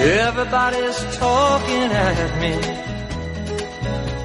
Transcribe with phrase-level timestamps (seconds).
[0.00, 2.54] Everybody's talking at me.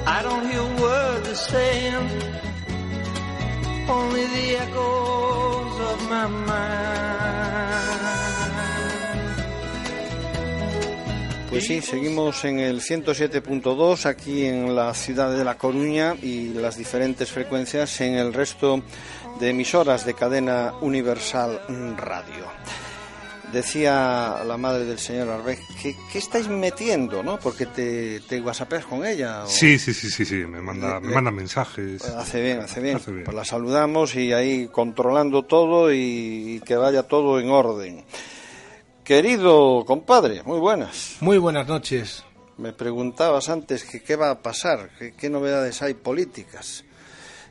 [0.06, 1.94] I don't hear saying,
[3.88, 7.14] only the echoes of my mind.
[11.50, 16.76] Pues sí, seguimos en el 107.2 aquí en la ciudad de La Coruña y las
[16.76, 18.82] diferentes frecuencias en el resto
[19.38, 21.60] de emisoras de cadena Universal
[21.96, 22.83] Radio.
[23.54, 27.38] Decía la madre del señor Arbeck, ¿qué, qué estáis metiendo, no?
[27.38, 29.44] Porque te, te whatsappeas con ella.
[29.44, 32.02] o- Sí, sí, sí, sí, sí, me manda, me manda mensajes.
[32.02, 32.96] Pues hace bien, hace bien.
[32.96, 33.24] Hace bien.
[33.24, 38.04] Pues la saludamos y ahí controlando todo y, y que vaya todo en orden.
[39.04, 41.16] Querido compadre, muy buenas.
[41.20, 42.24] Muy buenas noches.
[42.56, 46.84] Me preguntabas antes que qué va a pasar, que qué novedades hay políticas.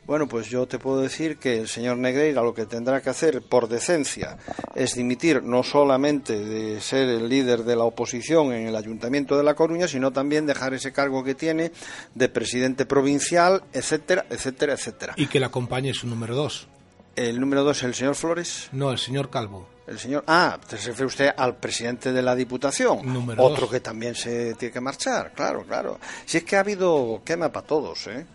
[0.06, 3.40] Bueno, pues yo te puedo decir que el señor Negreira lo que tendrá que hacer
[3.40, 4.36] por decencia
[4.74, 9.42] es dimitir no solamente de ser el líder de la oposición en el Ayuntamiento de
[9.44, 11.72] La Coruña, sino también dejar ese cargo que tiene
[12.14, 15.14] de presidente provincial, etcétera, etcétera, etcétera.
[15.16, 16.68] Y que le acompañe su número dos.
[17.16, 18.68] El número dos, el señor Flores.
[18.72, 19.68] No, el señor Calvo.
[19.86, 20.24] El señor.
[20.26, 23.10] Ah, se refiere usted al presidente de la Diputación.
[23.10, 23.70] Número Otro dos.
[23.70, 25.98] que también se tiene que marchar, claro, claro.
[26.26, 28.26] Si es que ha habido quema para todos, ¿eh?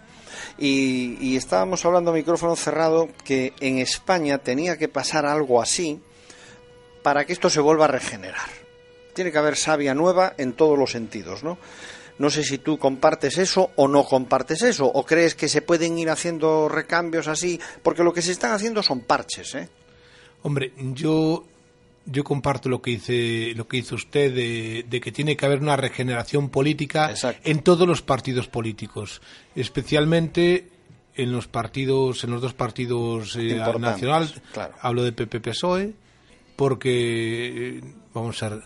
[0.57, 6.01] Y, y estábamos hablando a micrófono cerrado que en España tenía que pasar algo así
[7.01, 8.49] para que esto se vuelva a regenerar.
[9.13, 11.57] Tiene que haber savia nueva en todos los sentidos, ¿no?
[12.19, 15.97] No sé si tú compartes eso o no compartes eso, o crees que se pueden
[15.97, 19.69] ir haciendo recambios así, porque lo que se están haciendo son parches, ¿eh?
[20.43, 21.45] Hombre, yo
[22.11, 25.59] yo comparto lo que dice lo que dice usted de, de que tiene que haber
[25.61, 27.41] una regeneración política Exacto.
[27.49, 29.21] en todos los partidos políticos,
[29.55, 30.69] especialmente
[31.15, 34.33] en los partidos en los dos partidos eh, Importantes, nacional.
[34.53, 34.73] claro.
[34.81, 35.93] Hablo de PP PSOE
[36.55, 37.81] porque eh,
[38.13, 38.59] vamos a ver,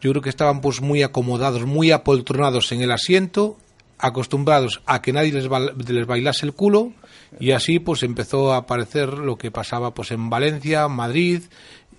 [0.00, 3.56] yo creo que estaban pues muy acomodados, muy apoltronados en el asiento,
[3.98, 6.92] acostumbrados a que nadie les, ba- les bailase el culo
[7.40, 11.42] y así pues empezó a aparecer lo que pasaba pues en Valencia, Madrid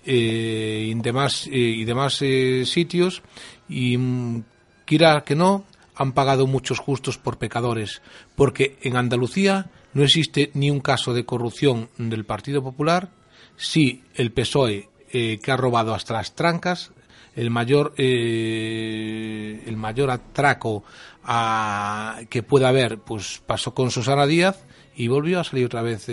[0.06, 3.22] eh, y demás eh, y demás eh, sitios
[3.68, 4.44] y mm,
[4.84, 8.02] quiera que no han pagado muchos justos por pecadores
[8.34, 13.10] porque en Andalucía no existe ni un caso de corrupción del Partido Popular
[13.56, 16.92] sí el PSOE eh, que ha robado hasta las trancas
[17.34, 20.84] el mayor eh, el mayor atraco
[21.24, 24.64] a- que pueda haber pues pasó con Susana Díaz
[24.94, 26.06] y volvió a salir otra vez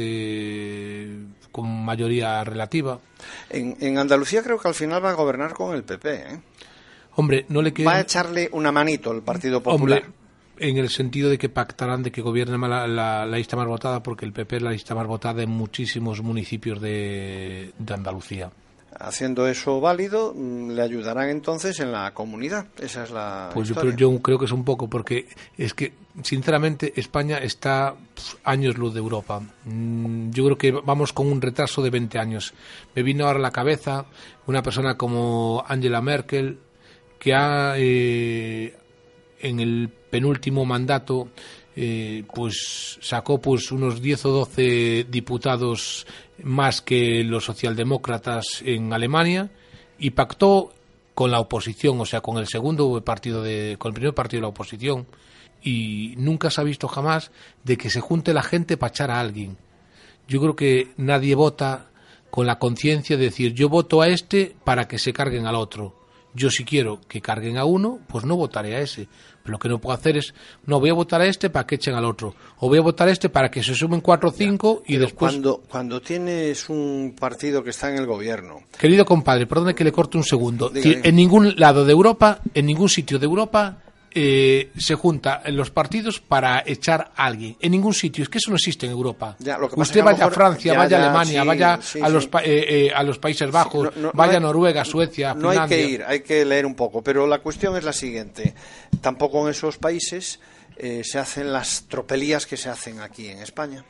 [1.53, 2.99] con mayoría relativa
[3.49, 6.39] En, en Andalucía creo que al final va a gobernar con el PP, ¿eh?
[7.15, 9.99] hombre no le Va a echarle una manito el Partido Popular.
[10.03, 10.13] hombre
[10.59, 14.03] en el sentido de que pactarán de que gobierne la, la- la lista más votada
[14.03, 18.51] porque el PP es la lista más votada en muchísimos municipios de, de Andalucía
[18.99, 22.65] Haciendo eso válido, mm, le ayudarán entonces en la comunidad.
[22.79, 25.27] Esa es la Pues yo, creo que es un poco, porque
[25.57, 25.93] es que,
[26.23, 27.95] sinceramente, España está
[28.43, 29.41] años luz de Europa.
[29.65, 32.53] Mm, Yo creo que vamos con un retraso de 20 años.
[32.95, 34.05] Me vino ahora a la cabeza
[34.47, 36.59] una persona como Angela Merkel,
[37.19, 38.75] que ha, eh,
[39.39, 41.29] en el penúltimo mandato,
[41.75, 46.05] eh, pues sacó pues unos 10 o 12 diputados
[46.43, 49.49] más que los socialdemócratas en Alemania
[49.97, 50.71] y pactó
[51.15, 54.43] con la oposición, o sea, con el segundo partido de, con el primer partido de
[54.43, 55.07] la oposición
[55.63, 57.31] y nunca se ha visto jamás
[57.63, 59.57] de que se junte la gente para echar a alguien.
[60.27, 61.89] Yo creo que nadie vota
[62.29, 66.02] con la conciencia de decir yo voto a este para que se carguen al otro.
[66.33, 69.07] Yo si quiero que carguen a uno, pues no votaré a ese.
[69.43, 70.33] Pero lo que no puedo hacer es,
[70.65, 72.33] no, voy a votar a este para que echen al otro.
[72.59, 75.05] O voy a votar a este para que se sumen cuatro o cinco y Pero
[75.05, 75.33] después...
[75.33, 79.91] cuando, cuando tienes un partido que está en el gobierno, Querido compadre, perdone que le
[79.91, 80.69] corte un segundo.
[80.69, 81.01] Diga, Si diga.
[81.03, 83.82] En ningún lado de Europa, en ningún sitio de Europa,
[84.15, 87.55] eh, se junta en los partidos para echar a alguien.
[87.59, 88.23] En ningún sitio.
[88.23, 89.35] Es que eso no existe en Europa.
[89.39, 91.47] Ya, lo que pasa Usted a vaya a Francia, ya, vaya ya, a Alemania, sí,
[91.47, 92.29] vaya sí, a, los sí.
[92.43, 95.57] eh, eh, a los Países Bajos, no- no vaya hay- a Noruega, Suecia, no hay
[95.57, 95.77] Finlandia.
[95.77, 97.01] que ir, hay que leer un poco.
[97.03, 98.53] Pero la cuestión es la siguiente:
[99.01, 100.39] tampoco en esos países
[100.77, 103.83] eh, se hacen las tropelías que se hacen aquí en España.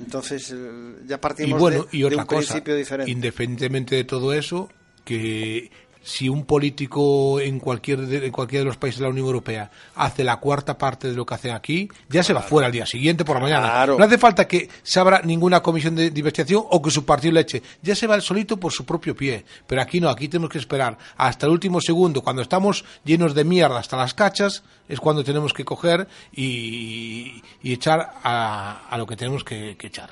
[0.00, 3.10] Entonces eh, ya Y partimos bueno, de, y de otra un cosa, principio diferente.
[3.10, 4.68] independientemente de todo eso,
[5.04, 5.70] que
[6.06, 9.70] si un político en cualquier de, en cualquiera de los países de la Unión Europea
[9.94, 12.84] hace la cuarta parte de lo que hace aquí, ya se va fuera al día
[12.84, 13.66] siguiente por la mañana.
[13.70, 13.98] Claro.
[13.98, 17.32] No hace falta que se abra ninguna comisión de, de investigación o que su partido
[17.32, 17.62] le eche.
[17.82, 19.44] Ya se va el solito por su propio pie.
[19.66, 22.20] Pero aquí no, aquí tenemos que esperar hasta el último segundo.
[22.22, 27.72] Cuando estamos llenos de mierda hasta las cachas, es cuando tenemos que coger y, y
[27.72, 30.10] echar a, a lo que tenemos que- que echar.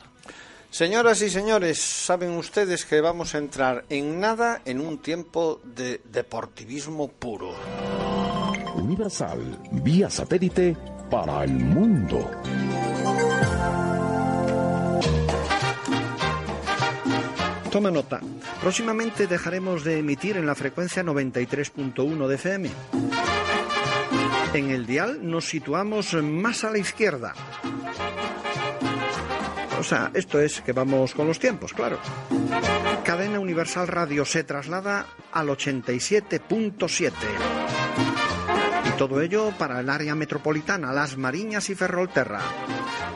[0.72, 6.00] Señoras y señores, saben ustedes que vamos a entrar en nada en un tiempo de
[6.10, 7.54] deportivismo puro.
[8.76, 10.74] Universal, vía satélite
[11.10, 12.26] para el mundo.
[17.70, 18.20] Toma nota.
[18.62, 22.70] Próximamente dejaremos de emitir en la frecuencia 93.1 de FM.
[24.54, 27.34] En el dial nos situamos más a la izquierda.
[29.82, 31.98] O sea, esto es que vamos con los tiempos, claro.
[33.04, 37.12] Cadena Universal Radio se traslada al 87.7.
[38.86, 42.38] Y todo ello para el área metropolitana, Las Mariñas y Ferrolterra.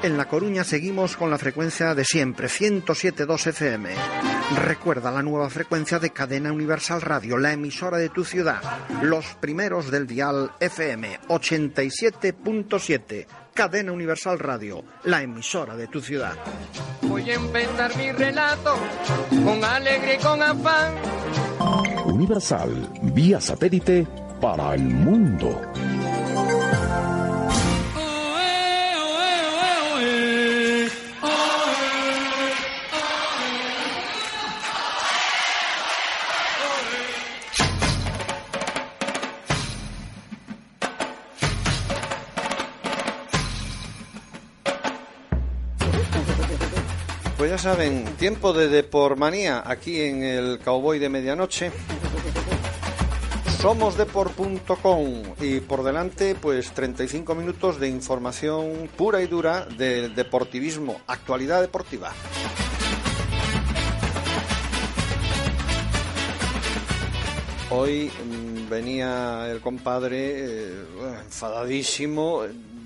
[0.03, 3.91] En La Coruña seguimos con la frecuencia de siempre, 107.2 FM.
[4.57, 8.61] Recuerda la nueva frecuencia de Cadena Universal Radio, la emisora de tu ciudad.
[9.03, 13.46] Los primeros del dial FM, 87.7.
[13.57, 16.35] Cadena Universal Radio, la emisora de tu ciudad.
[17.01, 18.75] Voy a empezar mi relato
[19.31, 20.93] con alegría y con afán.
[22.05, 24.07] Universal, vía satélite
[24.43, 25.73] para el mundo.
[47.57, 51.73] Ya saben, tiempo de Depormanía aquí en el Cowboy de Medianoche.
[53.61, 61.63] Somosdeport.com y por delante pues 35 minutos de información pura y dura del deportivismo, actualidad
[61.63, 62.13] deportiva.
[67.71, 70.75] Hoy mm, venía el compadre eh,
[71.25, 72.43] enfadadísimo,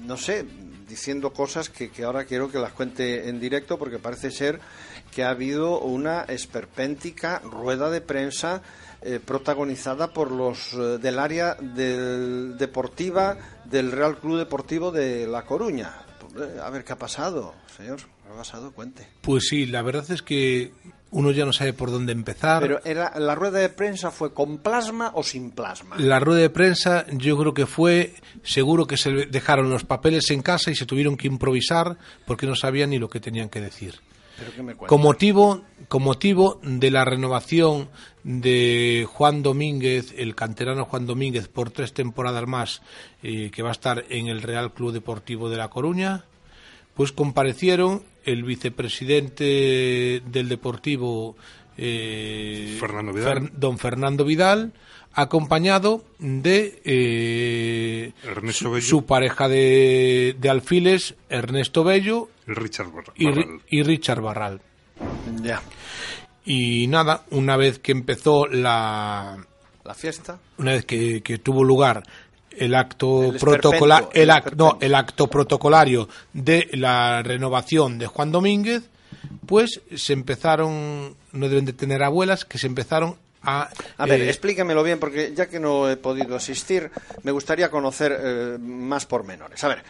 [0.07, 0.47] no sé,
[0.91, 4.61] diciendo cosas que, que ahora quiero que las cuente en directo porque parece ser
[5.11, 8.61] que ha habido una esperpéntica rueda de prensa
[9.03, 15.47] eh, protagonizada por los eh, del área del deportiva del Real Club Deportivo de La
[15.47, 15.95] Coruña.
[16.39, 17.99] Eh, A ver qué ha pasado, señor.
[18.01, 18.73] ¿Qué ha pasado?
[18.73, 19.09] Cuente.
[19.23, 20.73] Pues sí, la verdad es que
[21.13, 22.63] uno ya no sabe por dónde empezar.
[22.63, 25.97] Pero era, la rueda de prensa fue con plasma o sin plasma.
[25.99, 30.43] La rueda de prensa yo creo que fue, seguro que se dejaron los papeles en
[30.43, 31.97] casa y se tuvieron que improvisar
[32.27, 34.01] porque no sabían ni lo que tenían que decir.
[34.87, 37.91] Con motivo, con motivo de la renovación
[38.23, 42.81] de Juan Domínguez, el canterano Juan Domínguez, por tres temporadas más,
[43.23, 46.25] eh, que va a estar en el Real Club Deportivo de La Coruña,
[46.95, 51.37] pues comparecieron el vicepresidente del Deportivo,
[51.77, 53.43] eh, Fernando Vidal.
[53.43, 54.73] Fer- don Fernando Vidal,
[55.13, 58.87] acompañado de eh, Ernesto su, Bello.
[58.87, 63.61] su pareja de, de alfiles, Ernesto Bello Richard y, Ri- Barral.
[63.69, 64.61] y Richard Barral.
[65.43, 65.63] Ya.
[66.45, 69.47] Y nada, una vez que empezó la.
[69.85, 70.39] La fiesta.
[70.59, 72.03] Una vez que, que tuvo lugar
[72.57, 78.33] el acto protocolar el, el ac- no, el acto protocolario de la renovación de Juan
[78.33, 78.83] Domínguez
[79.47, 84.29] pues se empezaron no deben de tener abuelas que se empezaron a A ver, eh,
[84.29, 86.91] explíquemelo bien, porque ya que no he podido asistir,
[87.23, 89.65] me gustaría conocer eh, más pormenores.
[89.65, 89.83] A ver,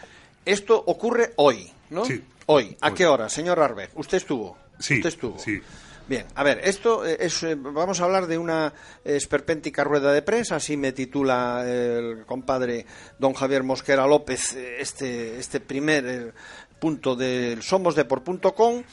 [0.45, 2.05] esto ocurre hoy, ¿no?
[2.05, 2.21] Sí.
[2.45, 2.77] Hoy.
[2.79, 2.93] ¿A Hoy.
[2.93, 3.91] qué hora, señor Arbeck?
[3.95, 4.57] ¿Usted estuvo?
[4.79, 5.37] Sí, ¿Usted estuvo?
[5.37, 5.59] sí.
[6.11, 8.73] Bien, a ver, esto eh, es, eh, vamos a hablar de una
[9.05, 12.85] esperpéntica rueda de prensa, así me titula el compadre
[13.17, 16.33] don Javier Mosquera López, eh, este, este primer
[16.79, 18.83] punto del somosdepor.com,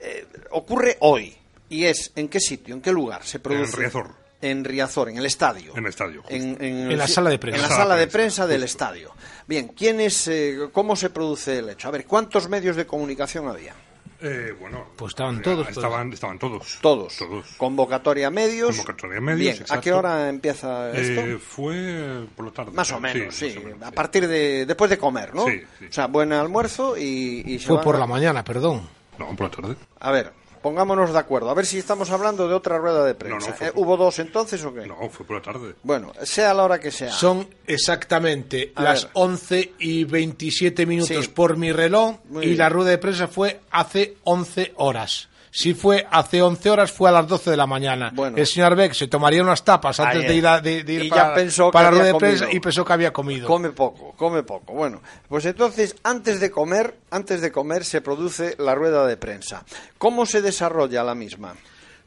[0.00, 1.34] eh, ocurre hoy,
[1.70, 3.74] y es, ¿en qué sitio, en qué lugar se produce?
[3.78, 4.10] Riazor.
[4.42, 5.72] En Riazor, en el estadio.
[5.74, 6.34] En el estadio, justo.
[6.36, 7.56] En, en- En la sala de prensa.
[7.56, 8.84] En la Sala sala de de prensa, prensa del justo.
[8.84, 9.14] estadio.
[9.46, 11.88] Bien, ¿quién es, eh, ¿cómo se produce el hecho?
[11.88, 13.74] A ver, ¿cuántos medios de comunicación había?
[14.26, 16.78] Eh, bueno, Pues estaban todos, Estaban, estaban todos.
[16.80, 17.16] Todos.
[17.16, 17.46] Todos.
[17.56, 18.70] Convocatoria a medios.
[18.76, 21.20] Convocatoria a medios, Bien, ¿a qué hora empieza esto?
[21.20, 22.72] Eh, fue por la tarde.
[22.72, 23.46] más o menos, sí.
[23.48, 24.66] más o menos, a partir de.
[24.66, 25.44] después de comer, ¿no?
[25.46, 25.86] Sí, sí.
[25.88, 27.58] O sea, buen almuerzo y.
[27.64, 28.82] fue por a- la mañana perdón
[29.18, 29.76] No, por la tarde.
[30.00, 30.32] A ver,
[30.66, 31.48] pongámonos de acuerdo.
[31.48, 33.38] A ver si estamos hablando de otra rueda de prensa.
[33.38, 34.84] No, no, fue- Eh, ¿Hubo dos entonces o qué?
[34.84, 35.74] No, fue por la tarde.
[35.84, 37.12] Bueno, sea la hora que sea.
[37.12, 39.10] son exactamente A las ver.
[39.14, 41.30] 11 y 27 minutos Sí.
[41.32, 42.58] por mi reloj Muy y bien.
[42.58, 45.28] la rueda de prensa fue hace 11 horas.
[45.50, 48.10] Si fue hace 11 horas, fue a las 12 de la mañana.
[48.14, 48.36] Bueno.
[48.36, 51.08] El señor Beck se tomaría unas tapas antes de ir, a, de, de ir Y
[51.08, 51.34] para,
[51.72, 53.46] para la de prensa y pensó que había comido.
[53.46, 54.72] Come poco, come poco.
[54.74, 59.64] Bueno, pues entonces, antes de comer, antes de comer se produce la rueda de prensa.
[59.98, 61.54] ¿Cómo se desarrolla la misma?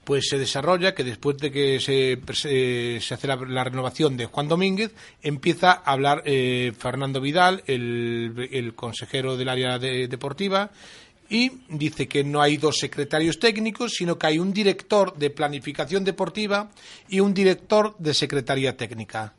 [0.02, 4.26] pues se desarrolla que después de que se, se, se hace la, la renovación de
[4.26, 4.92] Juan Domínguez,
[5.22, 10.72] empieza a hablar eh, Fernando Vidal, el, el consejero del área de- deportiva,
[11.30, 16.04] y dice que no hay dos secretarios técnicos, sino que hay un director de planificación
[16.04, 16.72] deportiva
[17.08, 19.34] y un director de secretaría técnica.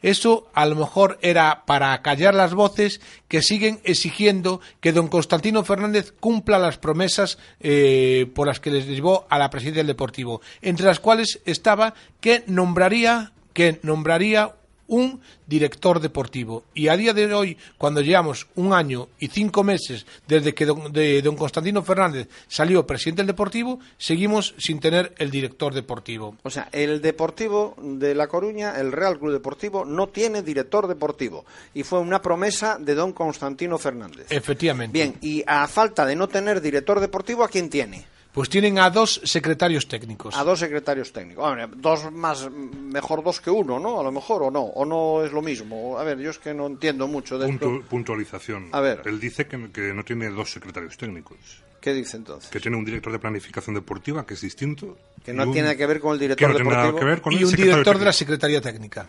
[0.00, 5.64] Eso a lo mejor era para callar las voces que siguen exigiendo que don Constantino
[5.64, 10.40] Fernández cumpla las promesas eh, por las que les llevó a la presidencia del Deportivo,
[10.62, 14.54] entre las cuales estaba que nombraría que nombraría
[14.88, 16.64] un director deportivo.
[16.74, 20.92] Y a día de hoy, cuando llevamos un año y cinco meses desde que don,
[20.92, 26.36] de don Constantino Fernández salió presidente del Deportivo, seguimos sin tener el director deportivo.
[26.42, 31.44] O sea, el Deportivo de La Coruña, el Real Club Deportivo, no tiene director deportivo.
[31.74, 34.26] Y fue una promesa de don Constantino Fernández.
[34.30, 34.92] Efectivamente.
[34.92, 38.06] Bien, y a falta de no tener director deportivo, ¿a quién tiene?
[38.38, 40.36] Pues tienen a dos secretarios técnicos.
[40.36, 41.44] A dos secretarios técnicos.
[41.76, 43.98] Dos más, mejor dos que uno, ¿no?
[43.98, 45.98] A lo mejor, o no, o no es lo mismo.
[45.98, 47.88] A ver, yo es que no entiendo mucho de Puntu- esto.
[47.90, 48.68] puntualización.
[48.70, 49.02] A ver.
[49.06, 51.36] Él dice que, que no tiene dos secretarios técnicos.
[51.80, 52.48] ¿Qué dice entonces?
[52.48, 54.96] Que tiene un director de planificación deportiva que es distinto.
[55.24, 57.00] Que no un- tiene que ver con el que director no tiene nada deportivo.
[57.00, 58.12] que ver con y el un director de la.
[58.12, 59.08] Secretaría Técnica.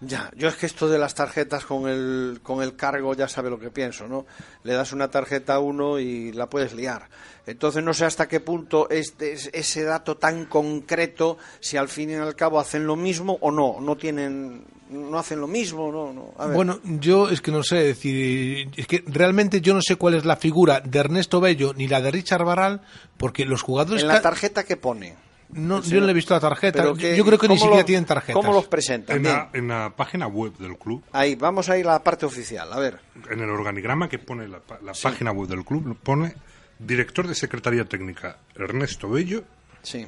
[0.00, 3.50] Ya, yo es que esto de las tarjetas con el, con el cargo ya sabe
[3.50, 4.26] lo que pienso, ¿no?
[4.62, 7.08] Le das una tarjeta a uno y la puedes liar.
[7.46, 12.10] Entonces no sé hasta qué punto este, es- ese dato tan concreto, si al fin
[12.10, 16.12] y al cabo hacen lo mismo o no, no tienen, no hacen lo mismo, no,
[16.12, 16.32] no.
[16.38, 16.54] A ver.
[16.54, 20.24] Bueno, yo es que no sé decir, es que realmente yo no sé cuál es
[20.24, 22.82] la figura de Ernesto Bello ni la de Richard Barral,
[23.16, 25.16] porque los jugadores en la tarjeta que pone.
[25.50, 26.92] No, yo no le he visto la tarjeta.
[26.94, 28.34] Que- yo creo que ni ¿cómo siquiera tienen tarjetas.
[28.40, 29.16] ¿Cómo los presentan?
[29.16, 32.26] En la, en la página web del club, Ahí, vamos a ir a la parte
[32.26, 32.98] oficial, a ver.
[33.30, 36.34] en el organigrama que pone la, pa- la página web del club, pone
[36.78, 39.42] director de Secretaría Técnica Ernesto Bello
[39.82, 40.06] Sí,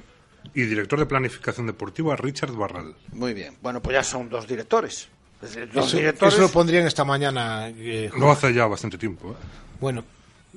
[0.55, 2.95] y director de Planificación Deportiva Richard Barral.
[3.13, 3.55] muy bien.
[3.63, 5.09] Bueno, pues ya son dos directores.
[5.41, 6.35] Dos Eso, directores.
[6.35, 7.69] eso lo pondrían esta mañana.
[7.71, 9.31] eh, Lo hace ya bastante tiempo.
[9.31, 9.35] ¿eh?
[9.81, 10.05] bueno,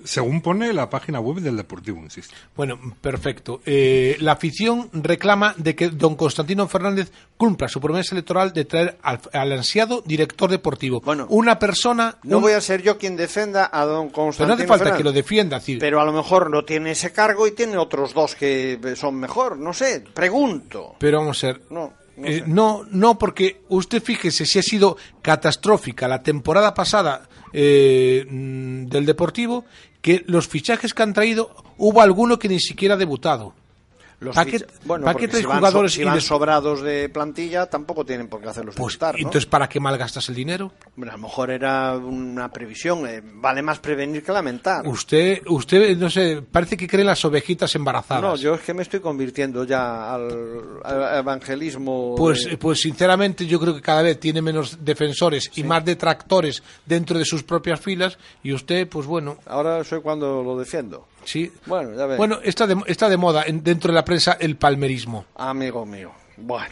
[0.03, 2.33] Según pone la página web del Deportivo, insisto.
[2.55, 3.61] Bueno, perfecto.
[3.65, 8.97] Eh, la afición reclama de que don Constantino Fernández cumpla su promesa electoral de traer
[9.03, 10.99] al, al ansiado director deportivo.
[11.01, 12.17] Bueno, una persona.
[12.23, 14.83] No un- voy a ser yo quien defenda a don Pero no Constantino hace falta
[14.85, 14.97] Fernández.
[14.97, 15.59] que lo defienda.
[15.59, 19.15] decir, Pero a lo mejor no tiene ese cargo y tiene otros dos que son
[19.15, 19.57] mejor.
[19.57, 20.95] No sé, pregunto.
[20.99, 21.61] pero vamos a ver.
[21.69, 27.27] No, no Eh, no, no, porque usted fíjese si ha sido catastrófica la temporada pasada
[27.51, 29.65] eh, mm, del Deportivo,
[30.01, 33.53] que los fichajes que han traído, hubo alguno que ni siquiera ha debutado.
[34.23, 37.65] Los ¿Para qué- bueno, para qué si van, jugadores so- si y sobrados de plantilla,
[37.67, 40.71] tampoco tienen por qué hacerlos Pues, entonces, ¿para qué malgastas el dinero?
[40.97, 43.05] A lo mejor era una previsión.
[43.07, 44.87] eh, vale más prevenir que lamentar.
[44.87, 48.23] Usted, usted, no sé, parece que cree las ovejitas embarazadas.
[48.23, 52.15] No, yo es que me estoy convirtiendo ya al, al evangelismo.
[52.17, 56.63] Pues, de- pues sinceramente yo creo que cada vez tiene menos defensores y más detractores
[56.85, 61.07] dentro de sus propias filas y usted, pues bueno, Ahora soy cuando lo defiendo.
[61.25, 61.51] Sí.
[61.65, 62.17] Bueno, ya ves.
[62.17, 65.25] Bueno, está de, está de moda en- dentro de la prensa el palmerismo.
[65.35, 66.11] Amigo mío.
[66.37, 66.67] Bueno.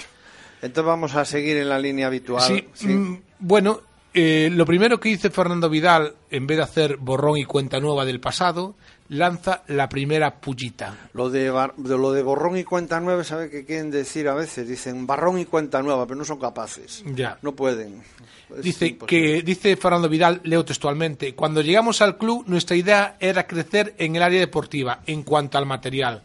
[0.61, 2.43] Entonces vamos a seguir en la línea habitual.
[2.43, 2.87] Sí, Sí.
[2.89, 3.81] mm, bueno,
[4.13, 8.05] eh, lo primero que dice Fernando Vidal, en vez de hacer borrón y cuenta nueva
[8.05, 8.75] del pasado,
[9.11, 11.09] lanza la primera pullita.
[11.13, 14.33] Lo de, bar- de lo de borrón y cuenta nueva, ¿sabe qué quieren decir a
[14.33, 14.67] veces?
[14.67, 17.03] Dicen barrón y cuenta nueva, pero no son capaces.
[17.13, 17.37] Ya.
[17.41, 18.01] No pueden.
[18.57, 19.07] Es Dice imposible.
[19.37, 24.15] que dice Fernando Vidal, leo textualmente, cuando llegamos al club nuestra idea era crecer en
[24.15, 26.23] el área deportiva en cuanto al material.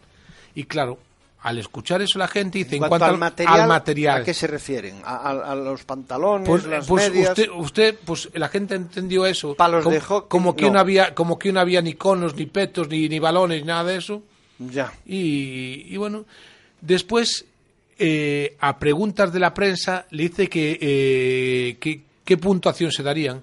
[0.55, 0.97] Y claro,
[1.47, 4.21] al escuchar eso la gente dice en En cuanto al material, al material.
[4.21, 5.01] ¿a qué se refieren?
[5.03, 7.29] ¿A, a- a los pantalones, pues, las pues medias?
[7.29, 9.55] usted, usted, pues la gente entendió eso.
[9.55, 10.73] Palos como, de hockey, como que no.
[10.73, 13.83] no había, como que no había ni conos, ni petos, ni, ni balones, ni nada
[13.85, 14.23] de eso.
[14.59, 14.91] Ya.
[15.05, 16.25] Y, y bueno,
[16.81, 17.45] después,
[17.99, 23.41] eh, a preguntas de la prensa, le dice que, eh, que- qué puntuación se darían.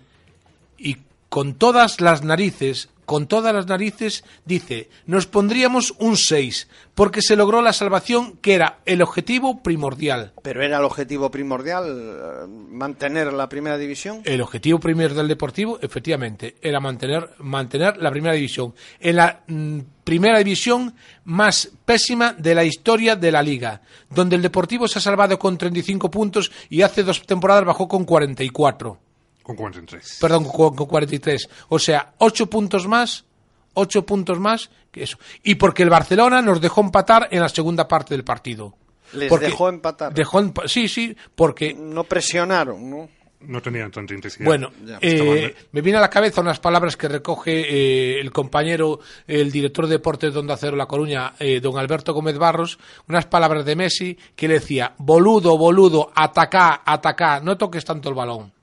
[0.79, 7.23] Y con todas las narices, con todas las narices, dice, nos pondríamos un 6, porque
[7.23, 10.33] se logró la salvación, que era el objetivo primordial.
[10.43, 14.23] Pero era el objetivo primordial eh, mantener la primera división.
[14.25, 18.75] El objetivo primero del Deportivo, efectivamente, era mantener, mantener la primera división.
[19.01, 20.95] En la mm, primera división
[21.25, 25.59] más pésima de la historia de la liga, donde el Deportivo se ha salvado con
[25.59, 29.04] 35 puntos y hace dos temporadas bajó con 44.
[29.45, 30.19] Con 43.
[30.21, 31.49] Perdón, con, con 43.
[31.69, 33.25] O sea, 8 puntos más,
[33.75, 35.19] 8 puntos más que eso.
[35.45, 38.75] Y porque el Barcelona nos dejó empatar en la segunda parte del partido.
[39.13, 40.13] Les Porque dejó empatar.
[40.13, 43.09] dejó sí, sí, porque No presionaron, ¿no?
[43.41, 44.47] No tenían tanta intensidad.
[44.47, 49.01] Bueno, Ya, eh, me viene a la cabeza unas palabras que recoge eh, el compañero,
[49.27, 53.27] el director de deportes de Onda Cero La Coruña, eh, don Alberto Gómez Barros, unas
[53.27, 58.54] palabras de Messi que le decía, boludo, boludo, atacá, atacá, no toques tanto el balón.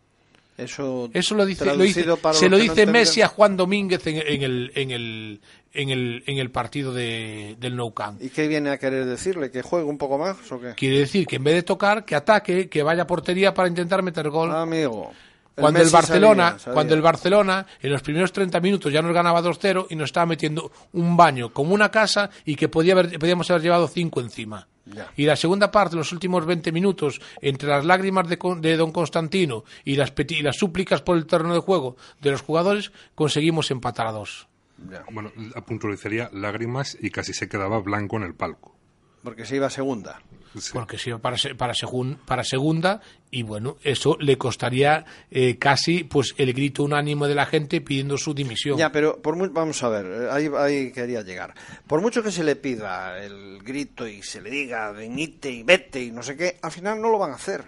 [0.57, 2.01] Eso, Eso lo dice, lo dice-
[2.33, 2.85] se lo no dice.
[2.85, 5.41] Messi a Juan Domínguez en, en el, en, el,
[5.73, 8.21] en, el, en el partido de, del Nou Camp.
[8.21, 9.49] ¿Y qué viene a querer decirle?
[9.49, 10.73] ¿Que juegue un poco más o qué?
[10.75, 14.03] Quiere decir que en vez de tocar, que ataque, que vaya a portería para intentar
[14.03, 14.51] meter gol.
[14.51, 15.11] Amigo.
[15.55, 19.87] cuando el Barcelona, cuando el Barcelona en los primeros 30 minutos ya nos ganaba 2-0
[19.89, 23.63] y nos estaba metiendo un baño como una casa y que podía haber, podíamos haber
[23.63, 24.67] llevado 5 encima.
[24.85, 25.11] Ya.
[25.15, 28.91] Y la segunda parte, los últimos 20 minutos, entre las lágrimas de, Con- de don
[28.91, 32.91] Constantino y las, peti- y las súplicas por el terreno de juego de los jugadores,
[33.15, 34.47] conseguimos empatar a dos.
[34.89, 35.31] Ya, Bueno,
[35.67, 38.75] puntualizaría lágrimas y casi se quedaba blanco en el palco.
[39.23, 40.21] Porque se iba a segunda.
[40.59, 40.71] Sí.
[40.73, 42.99] Porque se iba para, se- para, segun- para segunda
[43.29, 48.17] y bueno, eso le costaría eh, casi pues el grito unánimo de la gente pidiendo
[48.17, 48.77] su dimisión.
[48.77, 51.53] Ya, pero por mu- vamos a ver, eh, ahí, ahí quería llegar.
[51.87, 56.03] Por mucho que se le pida el grito y se le diga venite y vete
[56.03, 57.65] y no sé qué, al final no lo van a hacer.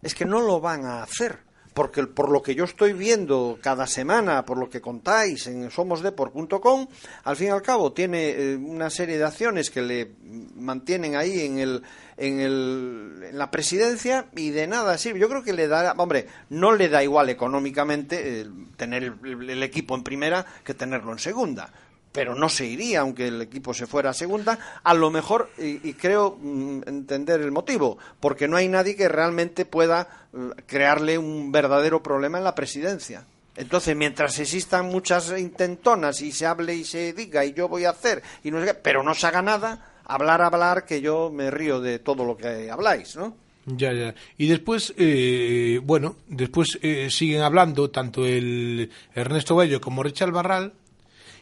[0.00, 1.40] Es que no lo van a hacer.
[1.76, 6.86] Porque por lo que yo estoy viendo cada semana, por lo que contáis en somosdepor.com,
[7.24, 10.12] al fin y al cabo tiene eh, una serie de acciones que le
[10.54, 11.82] mantienen ahí en el,
[12.16, 15.20] en el en la presidencia y de nada sirve.
[15.20, 18.46] Yo creo que le da, hombre, no le da igual económicamente eh,
[18.78, 21.70] tener el, el equipo en primera que tenerlo en segunda.
[22.16, 24.80] Pero no se iría aunque el equipo se fuera a segunda.
[24.82, 29.66] A lo mejor, y, creo mm, entender el motivo, porque no hay nadie que realmente
[29.66, 33.26] pueda eh, crearle un verdadero problema en la presidencia.
[33.54, 37.90] Entonces, mientras existan muchas intentonas y se hable y se diga y yo voy a
[37.90, 41.98] hacer y no pero no se haga nada, hablar, hablar, que yo me río de
[41.98, 43.36] todo lo que habláis, ¿no?
[43.66, 44.14] Ya, ya.
[44.38, 50.72] Y después, eh, bueno, después eh, siguen hablando tanto el Ernesto Bello como Richard Barral.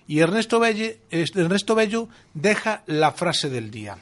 [0.07, 3.99] Y Ernesto, Bello deja la frase del día.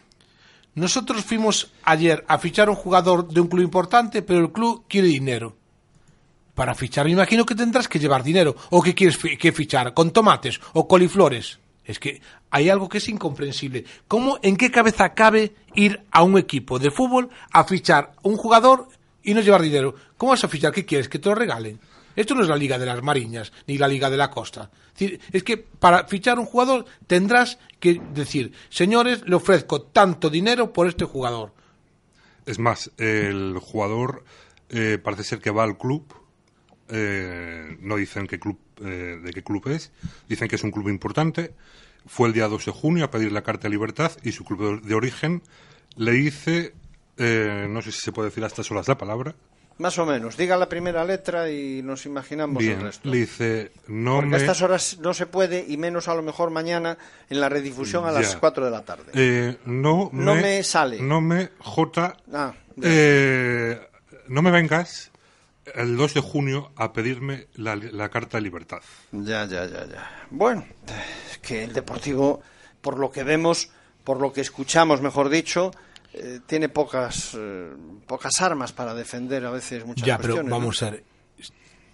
[0.75, 5.09] Nosotros fuimos ayer a fichar un jugador de un club importante, pero el club quiere
[5.09, 5.56] dinero.
[6.54, 8.56] Para fichar, me imagino que tendrás que llevar dinero.
[8.71, 9.94] ¿O qué quieres que fichar?
[9.94, 11.59] ¿Con tomates o coliflores?
[11.85, 13.85] Es que hay algo que es incomprensible.
[14.09, 18.88] ¿Cómo, en qué cabeza cabe ir a un equipo de fútbol a fichar un jugador
[19.23, 19.94] y no llevar dinero?
[20.16, 20.72] ¿Cómo vas a fichar?
[20.72, 21.09] ¿Qué quieres?
[21.09, 21.81] ¿Que te lo regalen?
[22.16, 24.70] Esto no es la Liga de las Mariñas ni la Liga de la Costa.
[25.33, 30.87] Es que para fichar un jugador tendrás que decir, señores, le ofrezco tanto dinero por
[30.87, 31.53] este jugador.
[32.46, 34.25] Es más, el jugador
[34.68, 36.05] eh, parece ser que va al club.
[36.88, 39.92] eh, no dicen qué club, eh, de qué club es.
[40.29, 41.55] Dicen que es un club importante.
[42.07, 44.83] Fue el día 2 de junio a pedir la carta de libertad y su club
[44.83, 45.42] de, de origen
[45.96, 46.75] le dice,
[47.16, 49.35] eh, no sé si se puede decir a estas horas la palabra,
[49.83, 50.37] Más o menos.
[50.37, 53.09] Diga la primera letra y nos imaginamos el resto.
[53.09, 54.37] le dice, no Porque me...
[54.37, 56.97] a estas horas no se puede, y menos a lo mejor mañana
[57.29, 58.38] en la redifusión a las Ya.
[58.38, 59.11] 4 de la tarde.
[59.14, 61.03] eh, no, No me sale.
[61.03, 63.81] No me, J, Ah, eh,
[64.29, 65.11] no me vengas
[65.75, 68.79] el 2 de junio a pedirme la, la carta de libertad.
[69.11, 70.27] Ya, ya, ya, ya.
[70.31, 70.64] Bueno,
[71.31, 72.40] es que el Deportivo,
[72.81, 73.71] por lo que vemos,
[74.05, 75.73] por lo que escuchamos, mejor dicho,
[76.14, 77.70] eh, tiene pocas eh,
[78.07, 80.42] pocas armas para defender a veces muchas Ya, pero.
[80.42, 80.51] ¿no?
[80.51, 81.05] vamos a ver,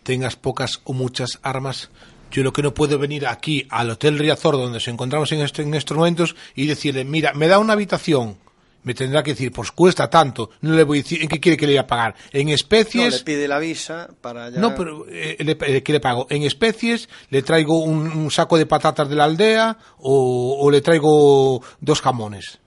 [0.02, 1.90] tengas pocas o muchas armas,
[2.30, 5.62] yo lo que no puedo venir aquí al Hotel Riazor, donde nos encontramos en, este-
[5.62, 8.36] en estos momentos, y decirle, mira, me da una habitación.
[8.84, 10.50] Me tendrá que decir, pues cuesta tanto.
[10.62, 12.14] No le voy a decir, ¿en qué quiere que le voy a pagar?
[12.32, 13.18] En No, especies.
[13.18, 14.60] le pide la visa para ya...
[14.60, 16.26] No, pero eh, le, eh, ¿qué le pago?
[16.30, 20.80] En especies, le traigo un, un saco de patatas de la aldea o, o le
[20.80, 22.60] traigo dos jamones.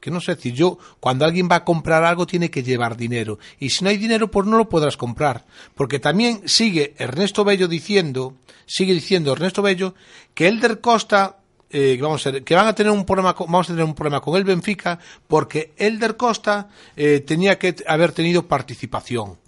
[0.00, 3.38] Que no sé, decir, yo, cuando alguien va a comprar algo tiene que llevar dinero.
[3.58, 5.44] Y si no hay dinero, pues no lo podrás comprar.
[5.74, 8.34] Porque también sigue Ernesto Bello diciendo,
[8.66, 9.94] sigue diciendo Ernesto Bello,
[10.32, 11.36] que Elder Costa,
[11.68, 14.20] eh, vamos a que van a tener un problema, con- vamos a tener un problema
[14.20, 19.38] con el Benfica, porque Elder Costa eh, tenía que haber tenido participación.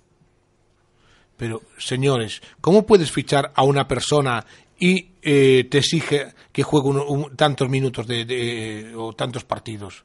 [1.36, 4.44] Pero, señores, ¿cómo puedes fichar a una persona
[4.78, 10.04] y eh, te exige que juegue un- tantos minutos de, de- o tantos partidos?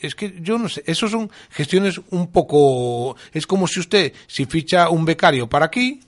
[0.00, 3.16] Es que yo no sé, eso son gestiones un poco...
[3.32, 6.00] Es como si usted, si ficha un becario para aquí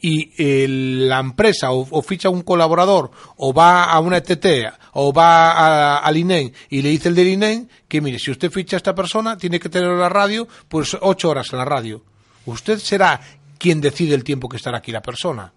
[0.00, 4.46] y eh, la empresa o, ficha un colaborador o va a una ETT
[4.92, 8.50] o va a- al INEM y le dice el del INEM que mire, si usted
[8.50, 11.64] ficha a esta persona tiene que tener en la radio pues ocho horas en la
[11.64, 12.02] radio.
[12.46, 13.20] Usted será
[13.58, 15.52] quien decide el tiempo que estará aquí la persona.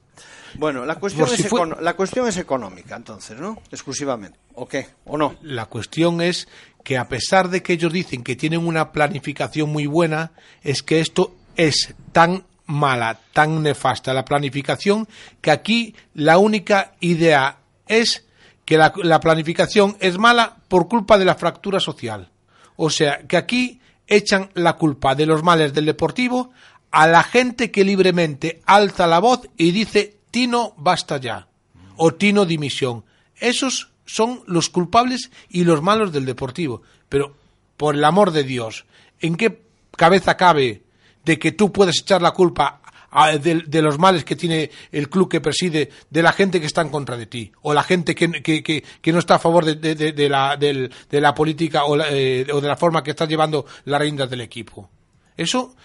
[0.57, 3.61] Bueno, la cuestión, si es fue- la cuestión es económica, entonces, ¿no?
[3.71, 4.37] Exclusivamente.
[4.55, 4.87] ¿O qué?
[5.05, 5.35] ¿O no?
[5.41, 6.47] La cuestión es
[6.83, 10.31] que a pesar de que ellos dicen que tienen una planificación muy buena,
[10.63, 15.07] es que esto es tan mala, tan nefasta la planificación,
[15.41, 18.25] que aquí la única idea es
[18.65, 22.29] que la, la planificación es mala por culpa de la fractura social.
[22.75, 26.51] O sea, que aquí echan la culpa de los males del deportivo
[26.91, 31.47] a la gente que libremente alza la voz y dice Tino basta ya
[31.95, 33.03] o Tino dimisión.
[33.39, 36.83] Esos son los culpables y los malos del Deportivo.
[37.09, 37.35] Pero,
[37.75, 38.85] por el amor de Dios,
[39.19, 39.63] ¿en qué
[39.95, 40.83] cabeza cabe
[41.25, 45.27] de que tú puedes echar la culpa a- de, los males que tiene el club
[45.27, 48.29] que preside, de la gente que está en contra de ti, o la gente que,
[48.43, 53.01] que- que- no está a favor de, de- la, política eh, o de la forma
[53.01, 54.87] que estás llevando las riendas del equipo.
[55.35, 55.75] Eso,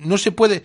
[0.00, 0.62] no se puede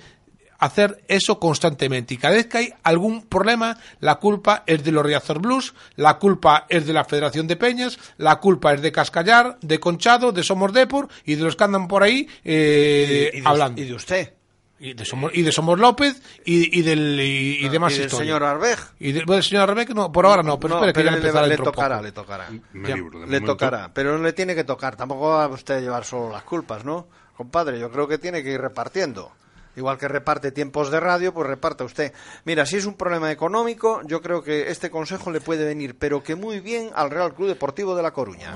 [0.59, 2.13] hacer eso constantemente.
[2.13, 6.17] Y cada vez que hay algún problema, la culpa es de los Riazor Blues, la
[6.17, 10.43] culpa es de la Federación de Peñas, la culpa es de Cascallar, de Conchado, de
[10.43, 13.81] Somos Depor y de los que andan por ahí eh, y, de, hablando.
[13.81, 14.33] y de usted.
[14.79, 18.11] Y de Somos, y de Somos López y, y del y, y demás y del
[18.11, 18.77] señor Arbej.
[18.99, 21.95] Y del, bueno, señor Arbeck, no, por ahora no, pero espere que ya le, tocará,
[21.95, 22.05] poco.
[22.05, 22.49] le tocará.
[22.73, 23.53] Me Ya, libro, de Le momento.
[23.53, 24.95] tocará, pero no le tiene que tocar.
[24.95, 27.07] Tampoco va a usted llevar solo las culpas, ¿no?
[27.35, 29.31] Compadre, yo creo que tiene que ir repartiendo.
[29.77, 32.11] Igual que reparte tiempos de radio, pues reparta usted.
[32.45, 36.23] Mira, si es un problema económico, yo creo que este consejo le puede venir, pero
[36.23, 38.55] que muy bien al Real Club Deportivo de La Coruña.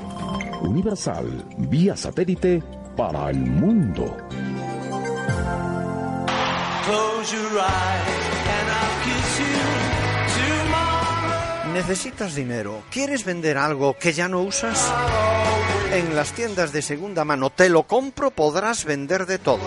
[0.61, 2.63] Universal, vía satélite
[2.97, 4.17] para el mundo.
[6.85, 9.45] Close your eyes and I'll kiss you
[10.65, 11.73] tomorrow.
[11.73, 12.81] ¿Necesitas dinero?
[12.89, 14.91] ¿Quieres vender algo que ya no usas?
[15.93, 19.61] En las tiendas de segunda mano Te lo compro podrás vender de todo.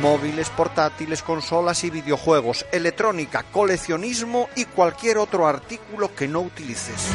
[0.00, 7.08] Móviles, portátiles, consolas y videojuegos, electrónica, coleccionismo y cualquier otro artículo que no utilices.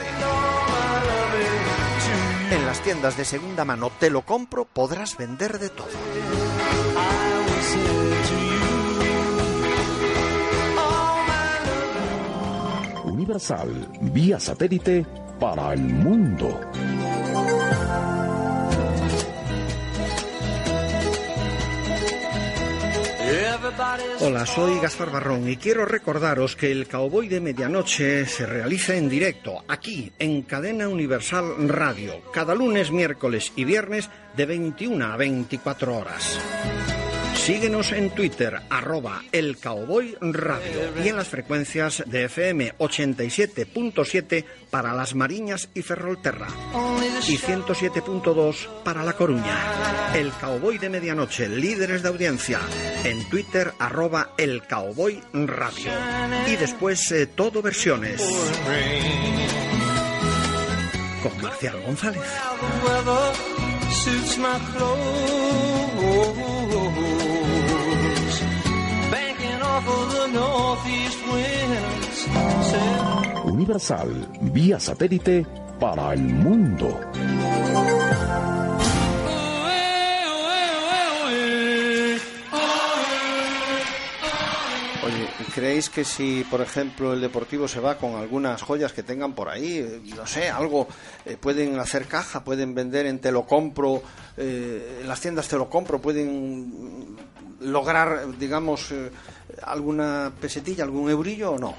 [2.52, 5.88] En las tiendas de segunda mano Te lo compro podrás vender de todo.
[13.06, 15.06] Universal, vía satélite
[15.40, 16.60] para el mundo.
[24.22, 29.08] Hola, soy Gaspar Barrón y quiero recordaros que el Cowboy de Medianoche se realiza en
[29.08, 35.98] directo, aquí, en Cadena Universal Radio, cada lunes, miércoles y viernes de 21 a 24
[35.98, 36.40] horas.
[37.40, 44.94] Síguenos en Twitter, arroba el Cowboy Radio y en las frecuencias de FM 87.7 para
[44.94, 46.48] las Mariñas y Ferrolterra
[47.28, 50.14] y 107.2 para La Coruña.
[50.14, 52.60] El Cowboy de Medianoche, líderes de audiencia,
[53.04, 55.92] en Twitter arroba el Cowboy Radio.
[56.48, 58.22] Y después eh, todo versiones.
[61.24, 62.22] Con Marcial González.
[73.46, 75.46] Universal, vía satélite
[75.80, 77.00] para el mundo.
[85.02, 89.34] Oye, ¿creéis que si, por ejemplo, el Deportivo se va con algunas joyas que tengan
[89.34, 90.88] por ahí, eh, no sé, algo,
[91.26, 94.04] eh, pueden hacer caja, pueden vender en Te lo compro,
[94.36, 97.18] eh, en las tiendas Te lo compro, pueden
[97.62, 99.12] lograr, digamos, eh,
[99.64, 101.76] alguna pesetilla, algún eurillo o no?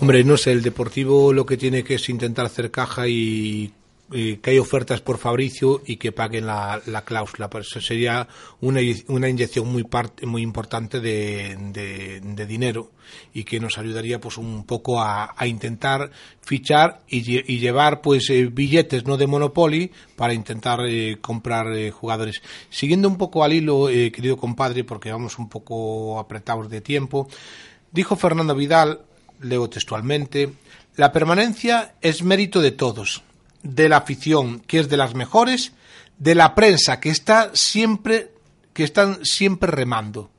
[0.00, 3.72] Hombre, no sé, el Deportivo lo que tiene que es intentar hacer caja y
[4.12, 7.48] eh, que hay ofertas por Fabricio y que paguen la, la cláusula.
[7.50, 8.28] Por eso sería
[8.60, 12.90] una, una inyección muy parte, muy importante de, de- dinero
[13.34, 18.00] y que nos ayudaría pues un poco a, a intentar fichar y, lle- y llevar
[18.00, 22.42] pues eh, billetes no de Monopoly para intentar eh, comprar eh, jugadores.
[22.70, 27.28] Siguiendo un poco al hilo, querido compadre, porque vamos un poco apretados de tiempo,
[27.92, 29.00] dijo Fernando Vidal
[29.40, 30.50] leo textualmente,
[30.96, 33.22] la permanencia es mérito de todos,
[33.62, 35.72] de la afición, que es de las mejores,
[36.18, 38.30] de la prensa, que está siempre,
[38.72, 40.30] que están siempre remando.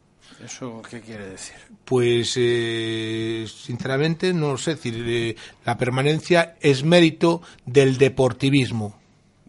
[0.43, 1.55] ¿Eso qué quiere decir?
[1.85, 4.71] Pues, eh, sinceramente, no lo sé.
[4.71, 9.02] Es decir, eh, la permanencia es mérito del deportivismo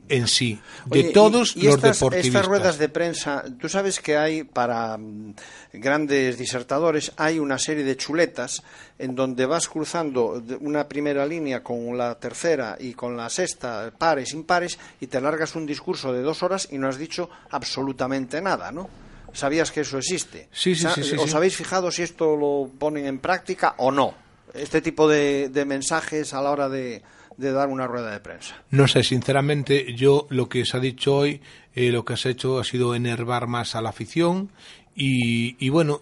[0.08, 2.34] en sí, de Oye, todos y los estas, deportivistas.
[2.34, 5.34] Estas ruedas de prensa, tú sabes que hay para mm,
[5.72, 8.62] grandes disertadores, hay una serie de chuletas
[8.98, 14.34] en donde vas cruzando una primera línea con la tercera y con la sexta, pares,
[14.34, 18.70] impares, y te largas un discurso de dos horas y no has dicho absolutamente nada,
[18.70, 18.88] ¿no?
[19.32, 20.48] ¿Sabías que eso existe?
[20.52, 21.36] Sí, sí, sí, sí, ¿Os sí.
[21.36, 24.14] habéis fijado si esto lo ponen en práctica o no?
[24.52, 27.02] Este tipo de, de mensajes a la hora de,
[27.36, 28.62] de dar una rueda de prensa.
[28.70, 31.40] No sé, sinceramente, yo lo que se ha dicho hoy,
[31.74, 34.50] eh, lo que has hecho ha sido enervar más a la afición
[34.94, 36.00] y, y bueno,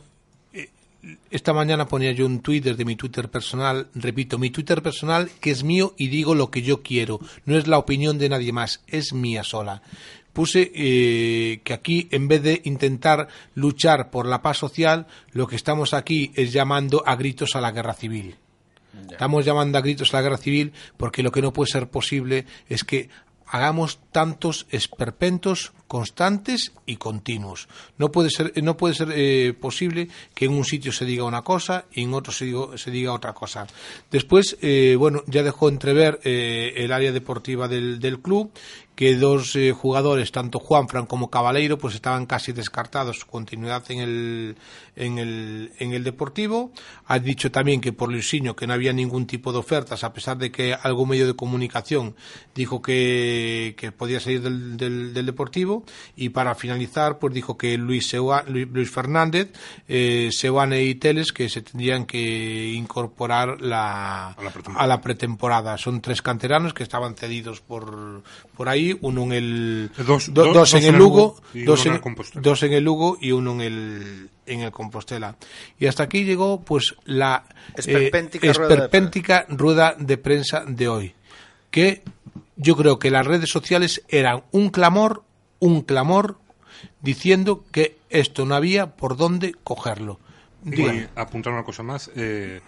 [0.53, 0.71] eh,
[1.31, 5.51] esta mañana ponía yo un tuit desde mi Twitter personal, repito, mi Twitter personal que
[5.51, 8.83] es mío y digo lo que yo quiero, no es la opinión de nadie más,
[8.87, 9.83] es mía sola.
[10.33, 15.57] Puse eh, que aquí, en vez de intentar luchar por la paz social, lo que
[15.57, 18.37] estamos aquí es llamando a gritos a la guerra civil.
[19.11, 22.47] Estamos llamando a gritos a la guerra civil porque lo que no puede ser posible
[22.69, 23.09] es que
[23.53, 27.69] hagamos tantos esperpentos constantes y continuos.
[27.99, 31.43] No puede ser, no puede ser eh, posible que en un sitio se diga una
[31.43, 33.67] cosa y en otro se diga, se diga otra cosa.
[34.11, 38.51] Después, eh, bueno, ya dejó entrever eh, el área deportiva del, del club
[38.95, 44.01] que dos eh, jugadores, tanto Juanfran como Cabaleiro, pues estaban casi descartados su continuidad en
[44.01, 44.57] el,
[44.97, 46.73] en el, en el Deportivo.
[47.07, 50.37] Ha dicho también que por Luisinho que no había ningún tipo de ofertas, a pesar
[50.37, 52.15] de que algún medio de comunicación
[52.55, 55.85] dijo que, que podía salir del, del, del Deportivo.
[56.17, 58.15] Y para finalizar, pues dijo que Luis,
[58.49, 59.53] Luis Fernández,
[59.89, 65.79] eh, Seoane y Teles que se tendrían que incorporar la, A la a la pretemporada.
[65.79, 68.23] Son tres canteranos que estaban cedidos por,
[68.57, 71.85] por ahí, uno en el Dos- do- do- dos en el Lugo, y dos uno
[71.85, 72.42] en en, el Compostela.
[72.42, 75.37] dos en el Lugo y uno en el en el Compostela.
[75.79, 77.45] Y hasta aquí llegó pues la
[77.77, 81.14] Esperpéntica eh, rueda de esperpéntica rueda de prensa de hoy,
[81.71, 82.03] que
[82.57, 85.23] yo creo que las redes sociales eran un clamor,
[85.61, 86.38] un clamor
[87.01, 90.18] diciendo que esto no había por dónde cogerlo.
[90.64, 90.85] Y
[91.16, 92.61] apuntar una cosa más, eh,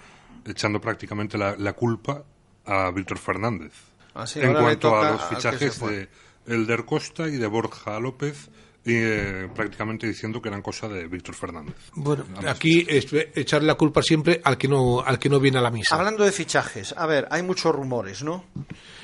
[0.46, 2.22] echando prácticamente la, la culpa
[2.66, 3.72] a Víctor Fernández.
[4.14, 6.09] Ah, sí, en cuanto a los fichajes de
[6.46, 8.48] Elder Costa y de Borja López,
[8.87, 11.74] y, eh, prácticamente diciendo que eran cosa de Víctor Fernández.
[11.94, 15.62] Bueno, aquí es echarle la culpa siempre al que no al que no viene a
[15.62, 15.96] la misa.
[15.96, 18.44] Hablando de fichajes, a ver, hay muchos rumores, ¿no?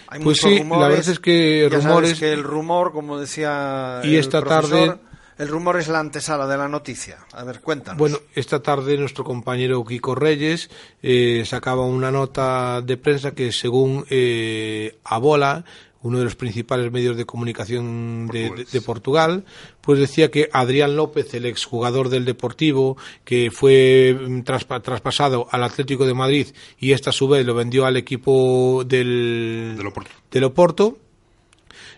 [0.09, 3.19] Hay Pues muchos sí, la verdad es que Ya sabes rumores- que el rumor, como
[3.19, 5.01] decía Y el esta profesor, tarde-
[5.41, 7.19] el rumor es la antesala de la noticia.
[7.33, 7.99] A ver, cuéntanos.
[7.99, 10.71] Bueno, esta tarde nuestro compañero Kiko Reyes
[11.03, 15.65] eh, sacaba una nota de prensa que según eh, Abola,
[16.03, 18.73] uno de los principales medios de comunicación de, de- Portugués.
[18.73, 19.45] de Portugal,
[19.83, 25.63] pues decía que Adrián López, el exjugador del Deportivo, que fue mm, traspa- traspasado al
[25.63, 26.47] Atlético de Madrid
[26.79, 30.11] y esta a su vez lo vendió al equipo del, Del Oporto.
[30.31, 30.99] del Oporto,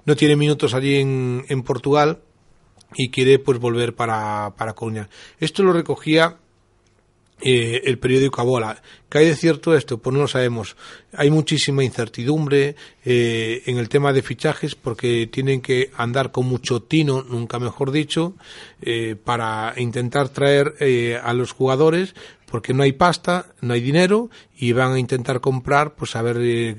[0.04, 2.18] no tiene minutos allí en, en Portugal
[2.96, 5.08] y quiere pues volver para, para Coruña.
[5.38, 6.38] Esto lo recogía
[7.44, 8.80] eh, el periódico Abola.
[9.08, 9.98] ¿Qué hay de cierto esto?
[9.98, 10.76] Pues no lo sabemos.
[11.12, 16.82] Hay muchísima incertidumbre eh, en el tema de fichajes porque tienen que andar con mucho
[16.82, 18.34] tino, nunca mejor dicho,
[18.80, 20.74] eh, para intentar traer
[21.24, 22.14] a los jugadores
[22.52, 26.36] porque no hay pasta, no hay dinero y van a intentar comprar, pues a ver,
[26.38, 26.76] eh,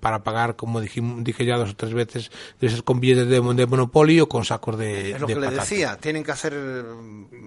[0.00, 3.40] para pagar, como dijim- dije ya dos o tres veces, de esos con billetes de,
[3.40, 6.52] de Monopoly o con sacos de, es lo de que le decía, tienen que hacer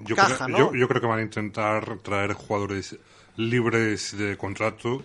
[0.06, 0.58] Yo, caja, creo, ¿no?
[0.74, 2.98] yo, yo creo que van a intentar traer jugadores
[3.38, 5.04] libres de contrato,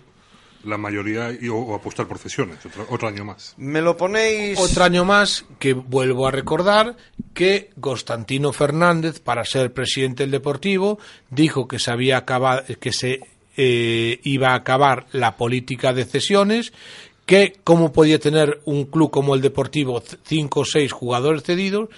[0.65, 3.55] la mayoría, y, o, o apostar por cesiones, otro, otro año más.
[3.57, 4.59] Me lo ponéis...
[4.59, 6.97] Otro año más que vuelvo a recordar
[7.35, 10.99] que Constantino Fernández, para ser presidente del Deportivo,
[11.31, 13.21] dijo que se había acabado, que se
[13.57, 16.73] eh, iba a acabar la política de cesiones,
[17.27, 21.89] que cómo podía tener un club como el Deportivo cinco o seis jugadores cedidos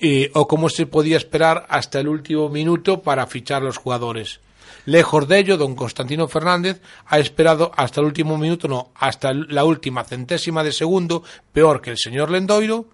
[0.00, 4.40] eh, o cómo se podía esperar hasta el último minuto para fichar los jugadores.
[4.88, 9.66] Lejos de ello, don Constantino Fernández ha esperado hasta el último minuto, no, hasta la
[9.66, 11.22] última centésima de segundo,
[11.52, 12.86] peor que el señor Lendoiro,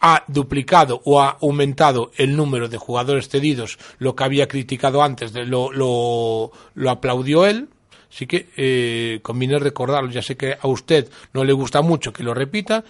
[0.00, 5.34] ha duplicado o ha aumentado el número de jugadores cedidos, lo que había criticado antes,
[5.34, 7.68] de, lo, lo, lo aplaudió él.
[8.10, 10.10] Así que eh, conviene recordarlo.
[10.10, 12.84] Ya sé que a usted no le gusta mucho que lo repita,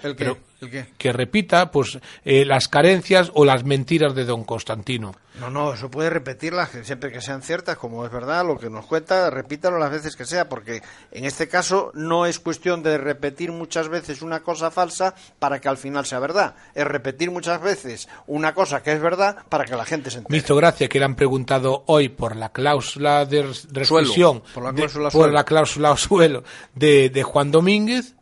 [0.60, 0.86] ¿El qué?
[0.98, 5.14] que repita pues eh, las carencias o las mentiras de don Constantino.
[5.38, 8.68] No, no, eso puede repetirlas que siempre que sean ciertas, como es verdad, lo que
[8.68, 12.98] nos cuenta, repítalo las veces que sea, porque en este caso no es cuestión de
[12.98, 17.62] repetir muchas veces una cosa falsa para que al final sea verdad, es repetir muchas
[17.62, 20.38] veces una cosa que es verdad para que la gente se Me entere.
[20.38, 24.72] hizo gracia que le han preguntado hoy por la cláusula de res- rescisión, por la
[24.72, 25.32] de- cláusula por suelo.
[25.32, 26.44] la cláusula suelo
[26.74, 28.14] de, de Juan Domínguez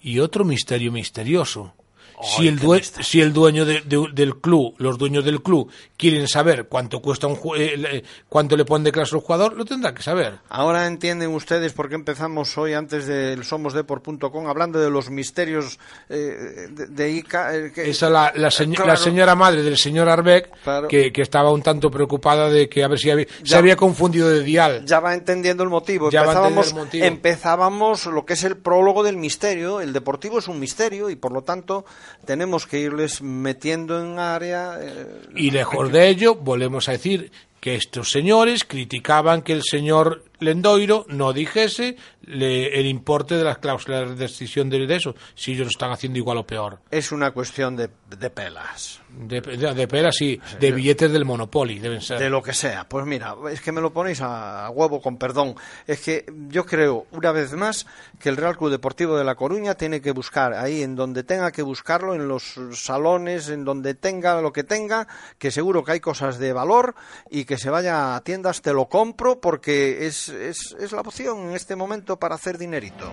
[0.00, 1.74] y otro misterio misterioso,
[2.22, 6.26] Si el, due- si el dueño de- de- del club, los dueños del club, quieren
[6.28, 9.94] saber cuánto cuesta un eh, le- cuánto le ponen de clase al jugador, lo tendrán
[9.94, 10.38] que saber.
[10.48, 16.68] Ahora entienden ustedes por qué empezamos hoy antes del somosdepor.com hablando de los misterios eh,
[16.70, 17.54] de, de Ica.
[17.54, 18.90] eh, que- Esa la, la, señ- Claro.
[18.92, 20.88] la señora madre del señor Arbeck, Claro.
[20.88, 24.28] que, que estaba un tanto preocupada de que a ver si había- se había confundido
[24.30, 24.84] de dial.
[24.86, 26.10] Ya va entendiendo el motivo.
[26.10, 27.04] Ya Empezábamos, entendiendo el motivo.
[27.06, 29.80] empezábamos lo que es el prólogo del misterio.
[29.80, 31.84] El deportivo es un misterio y por lo tanto
[32.24, 34.78] tenemos que irles metiendo en área.
[34.80, 40.24] eh, Y lejos de ello, volvemos a decir que estos señores criticaban que el señor
[40.40, 45.52] Lendoiro no dijese le- el importe de las cláusulas de decisión de, de eso, si
[45.52, 46.80] ellos lo están haciendo igual o peor.
[46.90, 49.00] es una cuestión de, de pelas.
[49.16, 52.18] De, de, peras y de billetes del Monopoly, deben ser.
[52.18, 52.86] De lo que sea.
[52.86, 55.54] Pues mira, es que me lo ponéis a, a huevo con perdón.
[55.86, 57.86] Es que yo creo, una vez más,
[58.20, 61.50] que el Real Club Deportivo de La Coruña tiene que buscar ahí en donde tenga
[61.50, 65.06] que buscarlo, en los salones, en donde tenga lo que tenga,
[65.38, 66.94] que seguro que hay cosas de valor
[67.30, 71.48] y que se vaya a tiendas, te lo compro porque es, es, es la opción
[71.48, 73.10] en este momento para hacer dinerito.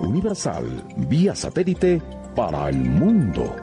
[0.00, 2.02] Universal, vía satélite
[2.34, 3.56] para el mundo.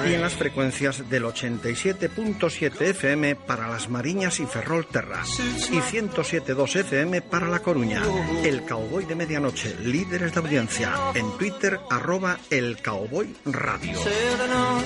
[0.06, 5.24] Y en las frecuencias del 87.7 FM para las Mariñas y Ferrol-Terra.
[5.72, 8.04] Y 107.2 FM para La Coruña.
[8.44, 10.94] El Cowboy de Medianoche, líderes de audiencia.
[11.14, 13.98] En Twitter, arroba el Cowboy Radio.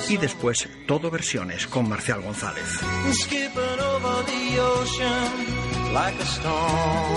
[0.10, 2.82] Y después, todo versiones con Marcial González.
[3.18, 5.32] Skipping over the ocean
[5.94, 7.16] like a storm.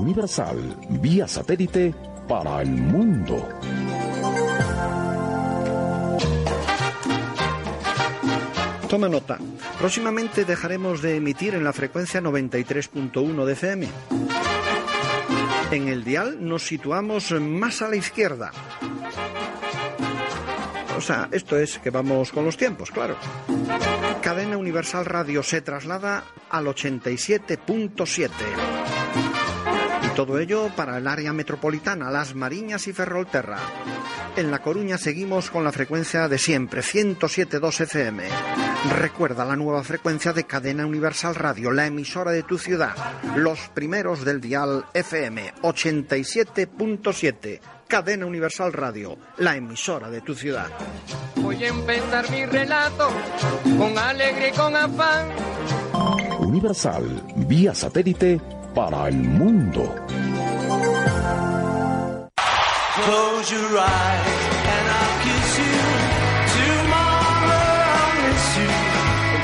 [0.00, 0.58] Universal,
[1.00, 1.94] vía satélite
[2.28, 3.48] para el mundo.
[8.88, 9.38] Toma nota.
[9.78, 13.88] Próximamente dejaremos de emitir en la frecuencia 93.1 de FM.
[15.70, 18.52] En el dial nos situamos más a la izquierda.
[20.96, 23.16] O sea, esto es que vamos con los tiempos, claro.
[24.22, 28.30] Cadena Universal Radio se traslada al 87.7.
[30.02, 33.58] Y todo ello para el área metropolitana, Las Mariñas y Ferrolterra.
[34.36, 38.24] En La Coruña seguimos con la frecuencia de siempre, 107.2 FM.
[38.98, 42.94] Recuerda la nueva frecuencia de Cadena Universal Radio, la emisora de tu ciudad.
[43.36, 47.60] Los primeros del dial FM, 87.7.
[47.88, 50.66] Cadena Universal Radio, la emisora de tu ciudad.
[51.36, 53.08] Voy a empezar mi relato
[53.78, 55.28] con alegría y con afán.
[56.40, 58.40] Universal, vía satélite
[58.74, 59.94] para el mundo.
[63.04, 64.26] Close your eyes
[64.74, 65.74] and I'll kiss you.
[66.54, 68.70] Tomorrow I'll miss you.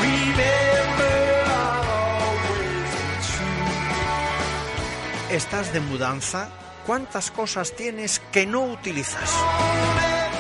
[0.07, 5.37] Remember I'll always be true.
[5.37, 6.49] ¿Estás de mudanza?
[6.91, 9.33] ¿Cuántas cosas tienes que no utilizas?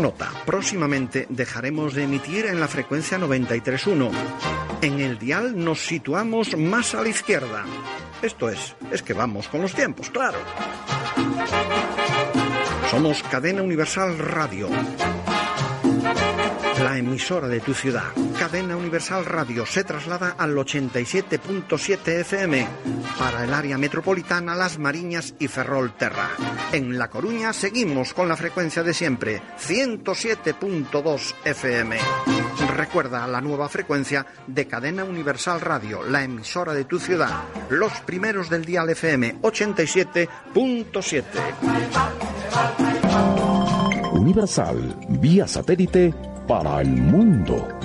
[0.00, 4.10] Nota, próximamente dejaremos de emitir en la frecuencia 93.1.
[4.82, 7.64] En el dial nos situamos más a la izquierda.
[8.22, 10.38] Esto es, es que vamos con los tiempos, claro.
[12.90, 14.68] Somos Cadena Universal Radio
[16.84, 18.12] la emisora de tu ciudad.
[18.38, 22.68] Cadena Universal Radio se traslada al 87.7 FM
[23.18, 26.28] para el área metropolitana Las Mariñas y Ferrol Terra.
[26.72, 31.96] En La Coruña seguimos con la frecuencia de siempre, 107.2 FM.
[32.76, 37.44] Recuerda la nueva frecuencia de Cadena Universal Radio, la emisora de tu ciudad.
[37.70, 41.24] Los primeros del dial FM 87.7.
[44.12, 47.83] Universal, vía satélite para el mundo.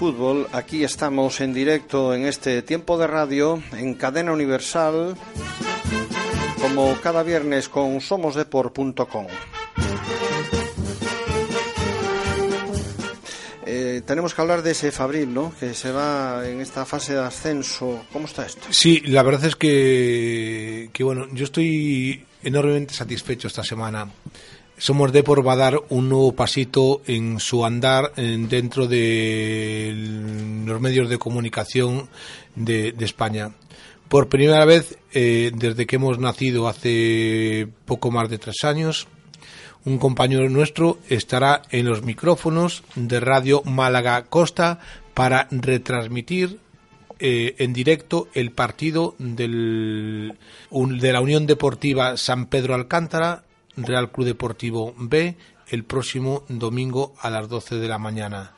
[0.00, 5.14] Fútbol, aquí estamos en directo en este tiempo de radio, en cadena universal,
[6.58, 9.26] como cada viernes con somosdepor.com.
[13.66, 15.52] Eh, tenemos que hablar de ese Fabril, ¿no?
[15.60, 18.02] Que se va en esta fase de ascenso.
[18.10, 18.68] ¿Cómo está esto?
[18.70, 24.08] Sí, la verdad es que, que bueno, yo estoy enormemente satisfecho esta semana.
[24.80, 29.92] Somos Depor va a dar un nuevo pasito en su andar en- dentro de
[30.64, 32.08] los medios de comunicación
[32.56, 33.50] de, España.
[34.08, 39.06] Por primera vez, eh, desde que hemos nacido hace poco más de tres años,
[39.84, 44.78] un compañero nuestro estará en los micrófonos de Radio Málaga Costa
[45.12, 46.58] para retransmitir
[47.18, 50.32] eh, en directo el partido de
[51.12, 53.44] la Unión Deportiva San Pedro Alcántara,
[53.84, 55.36] Real Club Deportivo B,
[55.68, 58.52] el próximo domingo a las 12 de la mañana.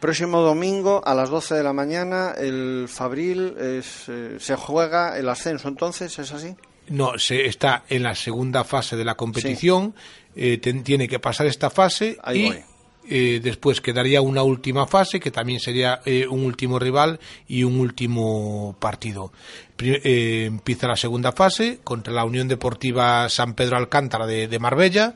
[0.00, 5.28] Próximo domingo a las 12 de la mañana el Fabril es, eh, se juega el
[5.28, 6.54] ascenso, entonces, ¿es así?
[6.88, 9.94] No, se está en la segunda fase de la competición,
[10.36, 12.64] eh, ten- tiene que pasar esta fase Ahí y voy.
[13.08, 17.78] Eh, después quedaría una última fase que también sería eh, un último rival y un
[17.80, 19.32] último partido.
[19.76, 24.58] Pri- eh, empieza la segunda fase contra la Unión Deportiva San Pedro Alcántara de, de
[24.58, 25.14] Marbella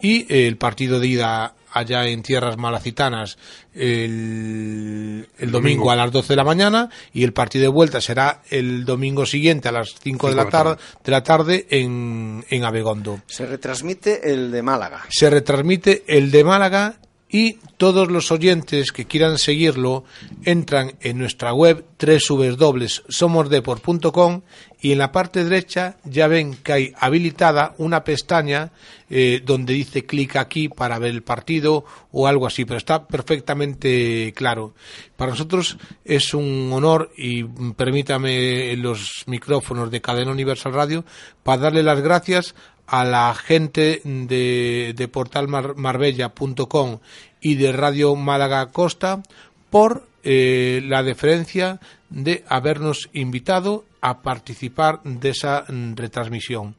[0.00, 3.36] y eh, el partido de ida allá en tierras malacitanas
[3.74, 5.90] el, el domingo Domingo.
[5.90, 9.68] a las 12 de la mañana y el partido de vuelta será el domingo siguiente
[9.68, 10.76] a las 5 de la, de la tarde.
[10.76, 13.20] tarde, de la tarde en, en Abegondo.
[13.26, 15.04] Se retransmite el de Málaga.
[15.10, 16.96] Se retransmite el de Málaga
[17.30, 20.04] y todos los oyentes que quieran seguirlo
[20.44, 24.42] entran en nuestra web www.somosdepor.com
[24.80, 28.70] y en la parte derecha ya ven que hay habilitada una pestaña
[29.10, 34.32] eh, donde dice clic aquí para ver el partido o algo así, pero está perfectamente
[34.34, 34.74] claro.
[35.16, 41.04] Para nosotros es un honor y permítame los micrófonos de Cadena Universal Radio
[41.42, 42.54] para darle las gracias
[42.88, 46.98] a la gente de, de portalmarbella.com
[47.40, 49.22] y de Radio Málaga Costa
[49.70, 56.76] por eh, la deferencia de habernos invitado a participar de esa mm, retransmisión.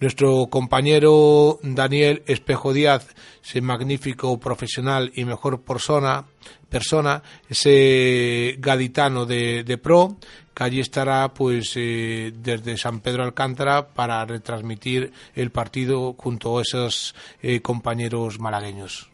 [0.00, 3.08] Nuestro compañero Daniel Espejo Díaz,
[3.44, 6.24] ese magnífico profesional y mejor persona,
[6.68, 10.16] persona ese gaditano de, de pro,
[10.58, 16.62] que allí estará pues eh, desde San Pedro Alcántara para retransmitir el partido junto a
[16.62, 19.08] esos eh, compañeros malagueños.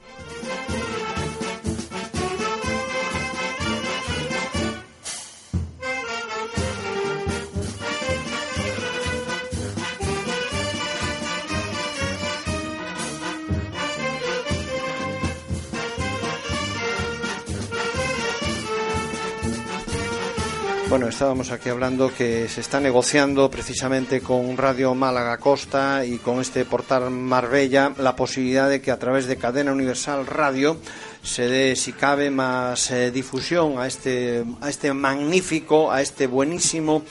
[20.88, 26.40] Bueno, estábamos aquí hablando que se está negociando precisamente con Radio Málaga Costa y con
[26.40, 30.76] este portal Marbella la posibilidad de que a través de Cadena Universal Radio
[31.24, 37.02] se dé, si cabe, más eh, difusión a este, a este magnífico, a este buenísimo,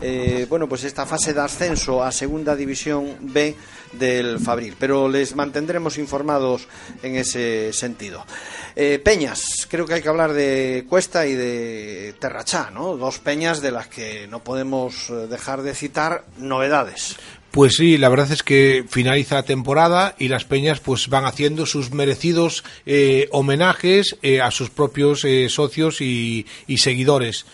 [0.00, 3.56] eh, bueno, pues esta fase de ascenso a Segunda División B
[3.92, 4.76] del Fabril.
[4.78, 6.66] Pero les mantendremos informados
[7.02, 8.24] en ese sentido.
[8.76, 12.96] Eh, peñas, creo que hay que hablar de Cuesta y de Terrachá, ¿no?
[12.96, 17.16] Dos peñas de las que no podemos eh, dejar de citar novedades.
[17.50, 21.66] Pues sí, la verdad es que finaliza la temporada y las peñas pues van haciendo
[21.66, 26.46] sus merecidos eh, homenajes eh, a sus propios eh, socios y,
[26.76, 27.46] seguidores.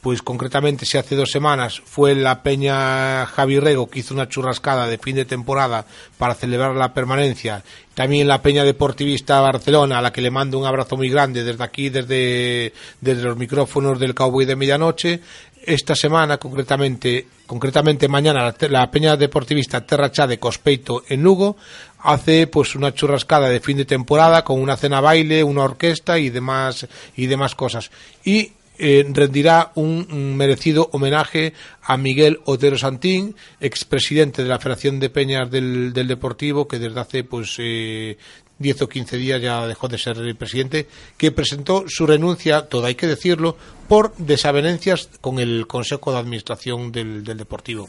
[0.00, 4.88] Pues concretamente, si hace dos semanas fue la Peña Javi Rego que hizo una churrascada
[4.88, 5.84] de fin de temporada
[6.18, 7.62] para celebrar la permanencia.
[7.94, 11.62] También la Peña Deportivista Barcelona, a la que le mando un abrazo muy grande desde
[11.62, 15.20] aquí, desde, desde los micrófonos del Cowboy de Medianoche.
[15.64, 21.56] Esta semana, concretamente, concretamente mañana, la, Peña Deportivista Terrachá de Cospeito en Lugo
[22.00, 26.30] hace pues una churrascada de fin de temporada con una cena baile, una orquesta y
[26.30, 26.86] demás
[27.16, 27.92] y demás cosas.
[28.24, 28.52] Y
[28.84, 31.52] eh, rendirá un, merecido homenaje
[31.82, 37.22] a Miguel Otero Santín, expresidente de la Federación de Peñas del, Deportivo, que desde hace
[37.22, 38.18] pues eh,
[38.58, 42.86] 10 o 15 días ya dejó de ser el presidente, que presentó su renuncia, todo
[42.86, 43.56] hay que decirlo,
[43.86, 47.88] por desavenencias con el Consejo de Administración del, Deportivo.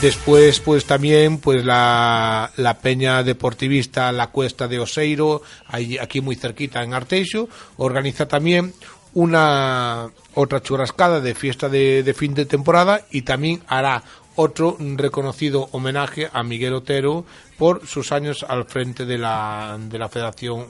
[0.00, 6.36] Después, pues también, pues la, la peña deportivista La Cuesta de Oseiro, ahí- aquí muy
[6.36, 8.72] cerquita en Arteixo, organiza también
[9.14, 14.04] una otra churrascada de fiesta de, fin de temporada y también hará
[14.36, 17.24] otro reconocido homenaje a Miguel Otero
[17.56, 20.64] por sus años al frente de la, de la Federación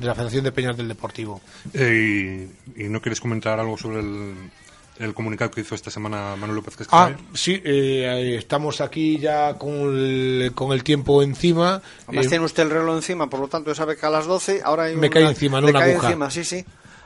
[0.00, 1.42] de la Federación de Peñas del Deportivo.
[1.74, 4.34] Eh, y no quieres comentar algo sobre el,
[4.98, 7.16] el comunicado que hizo esta semana Manuel López Ah, Cascabel?
[7.34, 11.80] sí, eh, estamos aquí ya con el, con el tiempo encima.
[12.06, 14.60] Además Eh, tiene usted el reloj encima, por lo tanto sabe que a las 12
[14.64, 16.06] ahora hay Me cae encima, no le una cae aguja.
[16.08, 16.64] encima, sí, sí.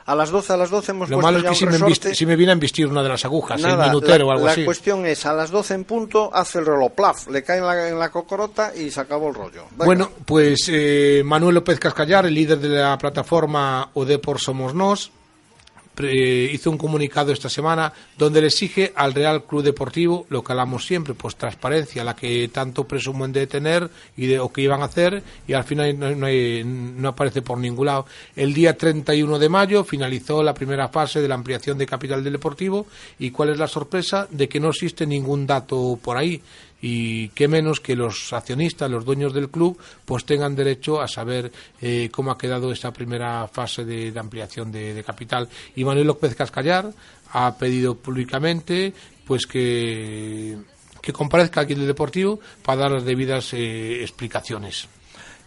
[0.09, 2.11] A las 12, a las 12 hemos Lo puesto malo es que si me, resorte.
[2.11, 4.30] embist- si me viene a embistir una de las agujas, el Nada, minutero la, o
[4.34, 4.64] algo la así.
[4.64, 7.89] cuestión es, a las 12 en punto, hace el reloj, plaf, le cae en la,
[7.89, 9.64] en la cocorota y se acabó el rollo.
[9.72, 9.84] Venga.
[9.84, 15.11] Bueno, pues eh, Manuel López Cascallar, el líder de la plataforma ODE por Somos Nos,
[15.97, 20.53] pre- hizo un comunicado esta semana donde le exige al Real Club Deportivo lo que
[20.53, 24.82] hablamos siempre, pues transparencia, la que tanto presumen de tener y de o que iban
[24.82, 26.14] a hacer y al final no,
[27.01, 28.07] no aparece por ningún lado.
[28.36, 32.34] El día 31 de mayo finalizó la primera fase de la ampliación de capital del
[32.34, 32.86] Deportivo
[33.18, 36.40] y cuál es la sorpresa de que no existe ningún dato por ahí
[36.89, 41.51] y qué menos que los accionistas, los dueños del club, pues tengan derecho a saber
[41.80, 45.49] eh, cómo ha quedado esta primera fase de, ampliación de, de capital.
[45.74, 46.93] Y Manuel López Cascallar
[47.32, 48.93] ha pedido públicamente
[49.26, 50.57] pues que,
[51.03, 54.87] que comparezca aquí en el Deportivo para dar las debidas eh, explicaciones.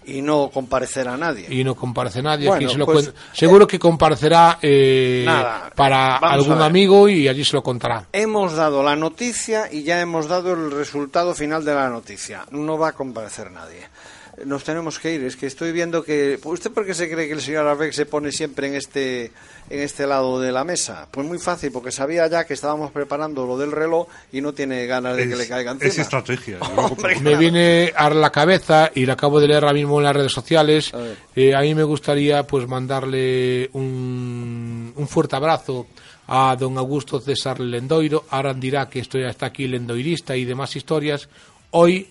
[0.06, 1.48] Y no comparecerá nadie.
[1.50, 2.48] Y no comparece nadie.
[2.48, 7.46] Bueno, aquí se lo pues, Seguro que comparecerá eh, Nada, para algún amigo y allí
[7.46, 8.06] se lo contará.
[8.12, 12.46] Hemos dado la noticia y ya hemos dado el resultado final de la noticia.
[12.52, 13.88] No va a comparecer nadie.
[14.46, 15.24] Nos tenemos que ir.
[15.24, 16.40] Es que estoy viendo que.
[16.44, 19.32] ¿Usted por qué se cree que el señor Arbeck se pone siempre en este,
[19.70, 21.08] en este lado de la mesa?
[21.12, 24.86] Pues muy fácil, porque sabía ya que estábamos preparando lo del reloj y no tiene
[24.86, 25.90] ganas de que le caiga encima.
[25.90, 26.60] es estrategia.
[26.76, 30.16] Hombre, me viene a la cabeza y la acabo de leer ahora mismo en las
[30.16, 30.94] redes sociales.
[30.94, 31.00] A.
[31.36, 35.88] Eh, a mí me gustaría pues mandarle un, un fuerte abrazo
[36.28, 38.26] a don Augusto César Lendoiro.
[38.30, 41.28] Ahora dirá que estoy hasta aquí lendoirista y demás historias.
[41.72, 42.08] Hoy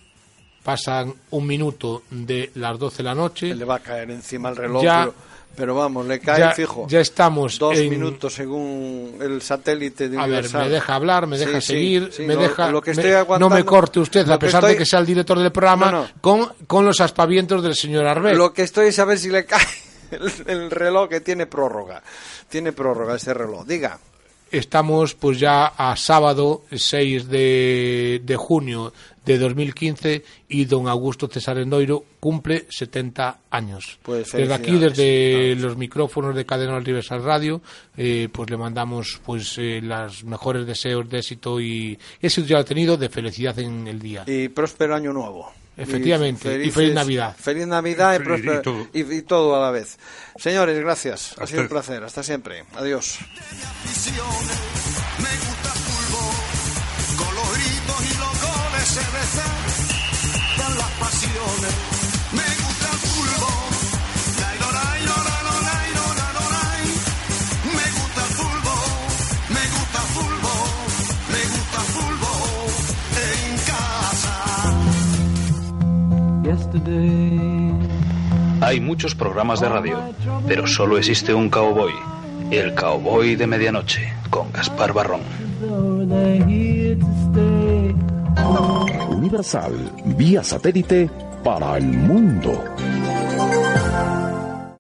[0.68, 3.54] pasan un minuto de las 12 de la noche.
[3.54, 5.14] Le va a caer encima el reloj, Ya- pero,
[5.56, 6.86] pero vamos, le cae ya, fijo.
[6.86, 11.38] ya estamos Dos en- minutos según el satélite de A ver, me deja hablar, me
[11.38, 12.70] deja Sí, seguir, sí, me lo- deja.
[12.70, 15.38] lo que me- estoy no me corte usted, a pesar de que sea el director
[15.38, 16.08] del programa, No, no.
[16.20, 18.36] Con, con los aspavientos del señor Arbel.
[18.36, 19.64] Lo que estoy es a ver si le cae
[20.10, 22.02] el, el reloj que tiene prórroga.
[22.50, 23.64] Tiene prórroga este reloj.
[23.66, 23.98] Diga.
[24.50, 28.92] Estamos pues ya a sábado 6 de, de junio
[29.29, 33.99] de 2015 y don Augusto César Endoiro cumple 70 años.
[34.03, 37.61] Pues desde aquí, desde los micrófonos de Cadena Universal Radio,
[37.97, 42.62] eh, pues le mandamos pues eh, los mejores deseos de éxito y éxito ya lo
[42.62, 44.24] ha tenido, de felicidad en el día.
[44.26, 45.53] Y próspero año nuevo.
[45.76, 47.37] Efectivamente, y feliz Navidad.
[47.39, 48.87] Feliz Navidad y, Y- y próspero- todo.
[48.93, 49.97] y- y todo a la vez.
[50.37, 51.37] Señores, gracias.
[51.39, 52.03] Ha A sido un placer.
[52.03, 52.64] Hasta siempre.
[52.74, 53.18] Adiós.
[55.18, 58.18] Me gusta el fútbol, con los gritos y
[58.89, 61.74] se desatan las pasiones.
[62.32, 62.99] Me gusta el
[66.55, 66.82] lai.
[67.76, 68.89] Me gusta el fútbol,
[69.57, 70.68] me gusta el fútbol,
[71.34, 72.68] me gusta el fútbol
[73.28, 74.36] en casa.
[76.45, 77.68] yesterday.
[78.62, 79.99] Hay muchos programas de radio,
[80.47, 81.93] pero solo existe un cowboy.
[82.51, 85.20] El cowboy de medianoche, con Gaspar Barrón.
[89.11, 89.72] Universal,
[90.05, 91.11] vía satélite
[91.43, 92.53] para el mundo.